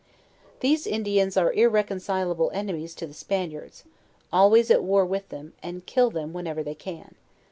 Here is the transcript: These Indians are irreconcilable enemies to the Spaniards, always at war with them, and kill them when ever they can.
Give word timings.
These 0.61 0.87
Indians 0.87 1.37
are 1.37 1.53
irreconcilable 1.53 2.49
enemies 2.55 2.95
to 2.95 3.05
the 3.05 3.13
Spaniards, 3.13 3.83
always 4.33 4.71
at 4.71 4.81
war 4.83 5.05
with 5.05 5.29
them, 5.29 5.53
and 5.61 5.85
kill 5.85 6.09
them 6.09 6.33
when 6.33 6.47
ever 6.47 6.63
they 6.63 6.73
can. 6.73 7.13